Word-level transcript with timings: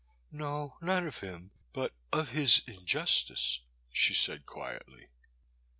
No, 0.31 0.77
not 0.81 1.05
of 1.05 1.19
him, 1.19 1.51
but 1.73 1.93
of 2.11 2.29
his 2.31 2.63
injustice," 2.65 3.59
she 3.91 4.15
said 4.15 4.47
quietly. 4.47 5.09